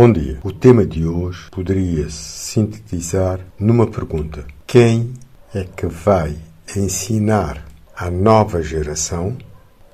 Bom 0.00 0.10
dia. 0.10 0.38
O 0.42 0.50
tema 0.50 0.86
de 0.86 1.04
hoje 1.04 1.50
poderia 1.50 2.08
se 2.08 2.52
sintetizar 2.52 3.38
numa 3.58 3.86
pergunta: 3.86 4.46
Quem 4.66 5.12
é 5.54 5.64
que 5.64 5.84
vai 5.84 6.38
ensinar 6.74 7.62
à 7.94 8.10
nova 8.10 8.62
geração 8.62 9.36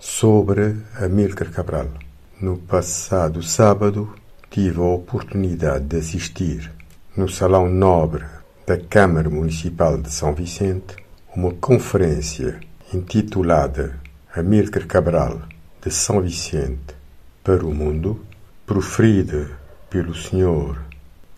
sobre 0.00 0.74
Amílcar 0.96 1.52
Cabral? 1.52 1.86
No 2.40 2.56
passado 2.56 3.44
sábado 3.44 4.12
tive 4.50 4.80
a 4.80 4.82
oportunidade 4.82 5.84
de 5.84 5.98
assistir 5.98 6.72
no 7.16 7.28
Salão 7.28 7.70
Nobre 7.70 8.24
da 8.66 8.76
Câmara 8.76 9.30
Municipal 9.30 9.96
de 9.98 10.12
São 10.12 10.34
Vicente 10.34 10.96
uma 11.32 11.52
conferência 11.52 12.58
intitulada 12.92 14.00
Amílcar 14.34 14.84
Cabral 14.84 15.42
de 15.80 15.92
São 15.92 16.20
Vicente 16.20 16.92
para 17.44 17.64
o 17.64 17.72
Mundo, 17.72 18.20
proferida 18.66 19.61
pelo 19.92 20.14
Sr. 20.14 20.78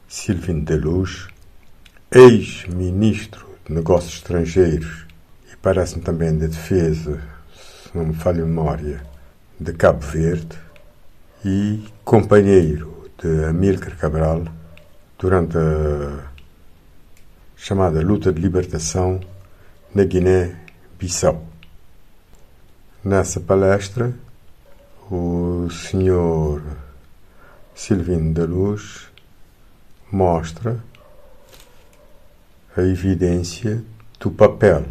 Silvino 0.07 0.65
de 0.65 0.77
Luz, 0.77 1.27
ex-ministro 2.09 3.45
de 3.67 3.75
Negócios 3.75 4.15
Estrangeiros 4.15 5.07
e 5.53 5.57
parece-me 5.57 6.03
também 6.05 6.39
de 6.39 6.47
Defesa, 6.47 7.21
se 7.53 7.91
não 7.93 8.07
me 8.07 8.15
falha 8.15 8.45
a 8.45 8.47
memória, 8.47 9.05
de 9.59 9.73
Cabo 9.73 10.07
Verde 10.07 10.57
e 11.45 11.83
companheiro 12.05 13.11
de 13.21 13.45
Amílcar 13.45 13.97
Cabral 13.97 14.45
durante 15.19 15.59
a 15.59 16.31
chamada 17.57 18.01
luta 18.03 18.33
de 18.33 18.41
libertação 18.41 19.19
na 19.93 20.05
Guiné-Bissau. 20.05 21.45
Nessa 23.03 23.41
palestra, 23.41 24.15
o 25.11 25.67
Sr. 25.69 26.84
Silvino 27.75 28.33
da 28.33 28.45
Luz 28.45 29.09
mostra 30.11 30.79
a 32.77 32.83
evidência 32.83 33.83
do 34.21 34.31
papel 34.31 34.85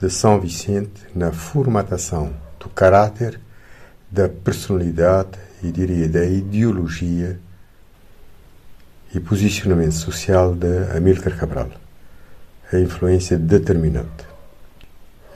de 0.00 0.08
São 0.08 0.40
Vicente 0.40 1.06
na 1.14 1.32
formatação 1.32 2.32
do 2.58 2.68
caráter, 2.68 3.40
da 4.10 4.28
personalidade 4.28 5.38
e 5.62 5.72
diria 5.72 6.08
da 6.08 6.24
ideologia 6.24 7.38
e 9.14 9.18
posicionamento 9.18 9.94
social 9.94 10.54
de 10.54 10.96
Amílcar 10.96 11.36
Cabral. 11.36 11.70
A 12.72 12.78
influência 12.78 13.36
determinante. 13.36 14.24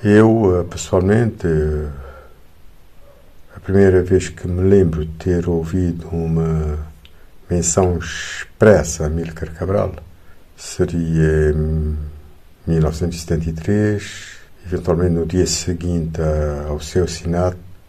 Eu, 0.03 0.61
eh, 0.61 0.65
pessoalmente, 0.65 1.47
primeira 3.67 4.01
vez 4.01 4.29
que 4.29 4.47
me 4.47 4.63
lembro 4.63 5.05
de 5.05 5.11
ter 5.15 5.49
ouvido 5.49 6.07
uma 6.13 6.79
menção 7.51 7.99
expressa 7.99 9.03
a 9.03 9.07
Amílcar 9.09 9.53
Cabral 9.53 9.93
seria 10.57 11.51
em 11.51 11.97
1973, 12.65 14.37
eventualmente 14.65 15.15
no 15.15 15.27
dia 15.27 15.45
seguinte 15.49 16.21
ao 16.69 16.79
seu 16.79 17.07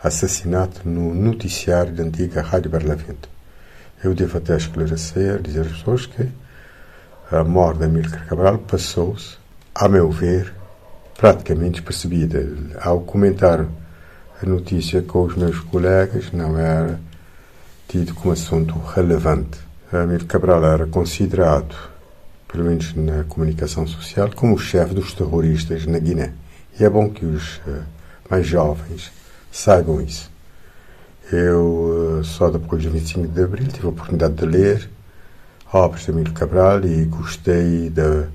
assassinato, 0.04 0.82
no 0.84 1.14
noticiário 1.14 1.94
da 1.94 2.02
antiga 2.02 2.42
Rádio 2.42 2.72
Barlavento. 2.72 3.30
Eu 4.04 4.16
devo 4.16 4.40
até 4.40 4.58
esclarecer, 4.58 5.40
dizer 5.44 5.62
às 5.62 5.68
pessoas 5.68 6.08
que 6.08 6.28
a 7.32 7.44
morte 7.44 7.78
de 7.78 7.86
Amílcar 7.86 8.26
Cabral 8.26 8.58
passou-se, 8.58 9.38
a 9.76 9.88
meu 9.88 10.10
ver, 10.10 10.52
praticamente 11.20 11.82
despercebida. 11.82 12.44
Ao 12.82 13.02
comentar 13.02 13.68
a 14.42 14.46
notícia 14.46 15.02
com 15.02 15.24
os 15.24 15.36
meus 15.36 15.60
colegas, 15.60 16.32
não 16.32 16.58
era 16.58 17.00
tido 17.88 18.14
como 18.14 18.34
assunto 18.34 18.78
relevante. 18.78 19.58
Amílcar 19.92 20.28
Cabral 20.28 20.66
era 20.66 20.86
considerado, 20.86 21.76
pelo 22.48 22.66
menos 22.66 22.94
na 22.94 23.24
comunicação 23.24 23.88
social, 23.88 24.30
como 24.36 24.54
o 24.54 24.60
chefe 24.60 24.94
dos 24.94 25.14
terroristas 25.14 25.86
na 25.86 25.98
Guiné. 25.98 26.34
E 26.80 26.84
é 26.84 26.90
bom 26.90 27.10
que 27.10 27.26
os 27.26 27.58
uh, 27.66 27.84
mais 28.30 28.46
jovens 28.46 29.12
saibam 29.52 30.02
isso. 30.02 30.30
Eu, 31.32 32.22
só 32.24 32.50
depois 32.50 32.84
do 32.84 32.92
25 32.92 33.28
de 33.28 33.44
Abril, 33.44 33.68
tive 33.68 33.88
a 33.88 33.90
oportunidade 33.90 34.36
de 34.36 34.46
ler 34.46 34.90
obras 35.74 36.04
de 36.04 36.12
Amílcar 36.12 36.34
Cabral 36.34 36.86
e 36.86 37.06
gostei 37.06 37.90
da 37.90 38.28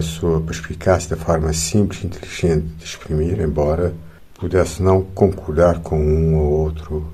sua 0.00 0.40
perspicácia, 0.40 1.16
da 1.16 1.22
forma 1.22 1.52
simples 1.52 2.02
e 2.02 2.06
inteligente 2.06 2.66
de 2.78 2.84
exprimir, 2.84 3.40
embora 3.40 3.92
pudesse 4.38 4.82
não 4.82 5.02
concordar 5.02 5.80
com 5.80 6.00
um 6.00 6.36
ou 6.36 6.52
outro 6.60 7.12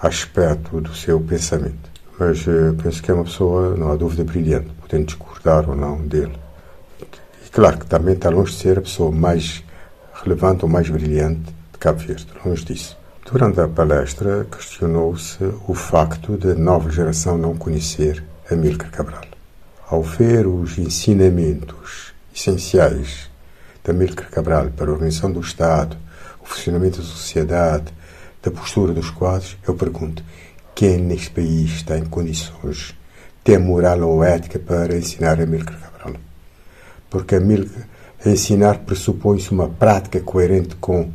aspecto 0.00 0.80
do 0.80 0.94
seu 0.94 1.20
pensamento. 1.20 1.90
Mas 2.18 2.46
uh, 2.46 2.74
penso 2.82 3.02
que 3.02 3.10
é 3.10 3.14
uma 3.14 3.24
pessoa, 3.24 3.76
não 3.76 3.92
há 3.92 3.96
dúvida, 3.96 4.24
brilhante, 4.24 4.70
podendo 4.80 5.06
discordar 5.06 5.68
ou 5.68 5.76
não 5.76 6.00
dele. 6.00 6.32
E 7.46 7.50
claro 7.50 7.78
que 7.78 7.86
também 7.86 8.14
está 8.14 8.30
longe 8.30 8.52
de 8.52 8.58
ser 8.58 8.78
a 8.78 8.82
pessoa 8.82 9.12
mais 9.12 9.62
relevante 10.14 10.64
ou 10.64 10.70
mais 10.70 10.88
brilhante 10.88 11.52
de 11.72 11.78
Cabo 11.78 11.98
Verde, 12.00 12.26
longe 12.44 12.64
disso. 12.64 12.96
Durante 13.30 13.60
a 13.60 13.68
palestra, 13.68 14.46
questionou-se 14.50 15.38
o 15.66 15.74
facto 15.74 16.36
de 16.36 16.52
a 16.52 16.54
nova 16.54 16.90
geração 16.90 17.38
não 17.38 17.56
conhecer 17.56 18.22
Amílcar 18.50 18.90
Cabral. 18.90 19.24
Ao 19.88 20.02
ver 20.02 20.46
os 20.46 20.78
ensinamentos 20.78 22.12
essenciais 22.34 23.30
de 23.84 23.90
Amílcar 23.90 24.30
Cabral 24.30 24.70
para 24.76 24.90
a 24.90 24.92
organização 24.92 25.30
do 25.30 25.40
Estado, 25.40 25.96
o 26.42 26.46
funcionamento 26.46 26.98
da 26.98 27.04
sociedade, 27.04 27.92
da 28.42 28.50
postura 28.50 28.92
dos 28.92 29.10
quadros, 29.10 29.56
eu 29.66 29.74
pergunto: 29.74 30.22
quem 30.74 30.98
neste 30.98 31.30
país 31.30 31.70
está 31.72 31.96
em 31.96 32.04
condições, 32.04 32.96
tem 33.44 33.58
moral 33.58 34.00
ou 34.02 34.24
ética 34.24 34.58
para 34.58 34.96
ensinar 34.96 35.40
Amílcar 35.40 35.78
Cabral? 35.78 36.20
Porque 37.08 37.36
Amílcar, 37.36 37.86
ensinar 38.24 38.78
pressupõe-se 38.78 39.52
uma 39.52 39.68
prática 39.68 40.20
coerente 40.20 40.76
com 40.76 41.10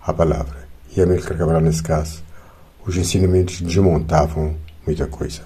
a 0.00 0.12
palavra. 0.12 0.66
E 0.96 1.00
Amílcar 1.00 1.36
Cabral, 1.36 1.60
nesse 1.60 1.82
caso, 1.82 2.22
os 2.84 2.96
ensinamentos 2.96 3.60
desmontavam 3.60 4.56
muita 4.86 5.06
coisa. 5.06 5.42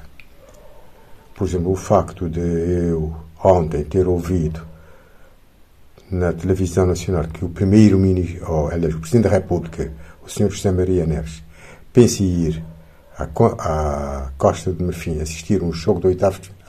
Por 1.35 1.49
exemplo, 1.49 1.73
o 1.73 1.77
facto 1.77 2.29
de 2.29 2.41
eu 2.41 3.15
ontem 3.43 3.83
ter 3.83 4.07
ouvido 4.07 4.61
na 6.11 6.33
televisão 6.33 6.87
nacional 6.87 7.25
que 7.25 7.45
o 7.45 7.49
primeiro-ministro, 7.49 8.51
ou 8.51 8.69
aliás, 8.69 8.95
o 8.95 8.99
Presidente 8.99 9.25
da 9.25 9.31
República, 9.31 9.93
o 10.25 10.29
Sr. 10.29 10.51
José 10.51 10.73
Maria 10.73 11.07
Neves, 11.07 11.43
pensa 11.93 12.23
em 12.23 12.47
ir 12.47 12.65
à, 13.17 13.25
à 13.25 14.31
Costa 14.37 14.73
de 14.73 14.83
Marfim 14.83 15.21
assistir 15.21 15.63
um 15.63 15.73
jogo 15.73 16.01
do 16.01 16.09
oitavo 16.09 16.41
de 16.41 16.49
final 16.49 16.61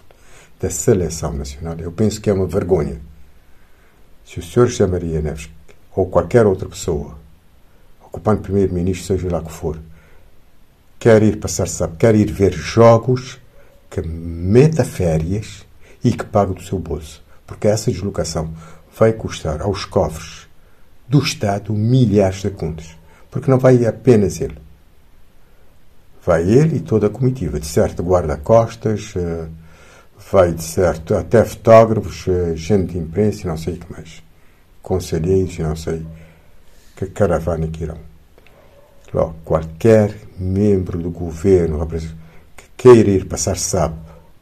da 0.59 0.69
Seleção 0.69 1.33
Nacional, 1.33 1.75
eu 1.79 1.91
penso 1.91 2.21
que 2.21 2.29
é 2.29 2.33
uma 2.33 2.45
vergonha. 2.45 3.01
Se 4.23 4.39
o 4.39 4.43
Sr. 4.43 4.67
José 4.67 4.85
Maria 4.85 5.19
Neves, 5.19 5.49
ou 5.95 6.05
qualquer 6.05 6.45
outra 6.45 6.69
pessoa, 6.69 7.17
ocupando 8.03 8.41
primeiro-ministro, 8.41 9.07
seja 9.07 9.29
lá 9.29 9.41
que 9.41 9.51
for, 9.51 9.79
quer 10.99 11.23
ir 11.23 11.37
passar, 11.37 11.67
sabe, 11.67 11.97
quer 11.97 12.13
ir 12.13 12.31
ver 12.31 12.53
jogos, 12.53 13.39
que 13.89 14.01
meta 14.01 14.85
férias 14.85 15.65
e 16.03 16.11
que 16.11 16.23
pague 16.23 16.53
do 16.53 16.61
seu 16.61 16.77
bolso. 16.77 17.23
Porque 17.45 17.67
essa 17.67 17.91
deslocação 17.91 18.53
vai 18.97 19.13
custar 19.13 19.61
aos 19.61 19.85
cofres 19.85 20.47
do 21.07 21.19
Estado 21.19 21.73
milhares 21.73 22.41
de 22.41 22.49
contas. 22.49 22.97
Porque 23.29 23.49
não 23.49 23.59
vai 23.59 23.85
apenas 23.85 24.39
ele. 24.41 24.57
Vai 26.25 26.43
ele 26.43 26.77
e 26.77 26.79
toda 26.79 27.07
a 27.07 27.09
comitiva. 27.09 27.59
De 27.59 27.65
certo, 27.65 28.03
guarda-costas, 28.03 29.13
eh, 29.15 29.47
vai 30.31 30.53
de 30.53 30.63
certo 30.63 31.15
até 31.15 31.43
fotógrafos, 31.43 32.27
eh, 32.27 32.55
gente 32.55 32.93
de 32.93 32.97
imprensa 32.97 33.43
e 33.43 33.47
não 33.47 33.57
sei 33.57 33.75
o 33.75 33.77
que 33.77 33.91
mais. 33.91 34.21
Conselheiros 34.81 35.57
e 35.57 35.63
não 35.63 35.75
sei 35.75 36.05
que 36.95 37.07
caravana 37.07 37.67
que 37.67 37.83
irão. 37.83 37.97
Logo, 39.13 39.35
qualquer 39.43 40.15
membro 40.39 40.97
do 40.97 41.09
governo 41.09 41.85
que 41.87 42.63
queira 42.77 43.09
ir 43.09 43.25
passar 43.25 43.57
sábado 43.57 43.99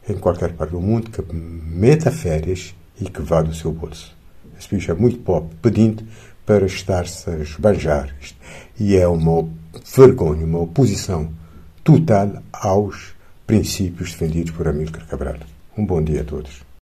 em 0.07 0.17
qualquer 0.17 0.53
parte 0.53 0.71
do 0.71 0.81
mundo, 0.81 1.09
que 1.09 1.23
meta 1.33 2.11
férias 2.11 2.75
e 2.99 3.09
que 3.09 3.21
vá 3.21 3.41
do 3.41 3.53
seu 3.53 3.71
bolso. 3.71 4.18
Esse 4.59 4.75
bicho 4.75 4.91
é 4.91 4.93
muito 4.93 5.19
pobre, 5.19 5.55
pedindo 5.61 6.03
para 6.45 6.65
estar-se 6.65 7.29
a 7.29 7.37
esbanjar. 7.37 8.13
E 8.77 8.95
é 8.95 9.07
uma 9.07 9.47
vergonha, 9.95 10.45
uma 10.45 10.59
oposição 10.59 11.31
total 11.83 12.43
aos 12.51 13.13
princípios 13.47 14.11
defendidos 14.11 14.51
por 14.51 14.67
Amílcar 14.67 15.07
Cabral. 15.07 15.37
Um 15.77 15.85
bom 15.85 16.03
dia 16.03 16.21
a 16.21 16.25
todos. 16.25 16.68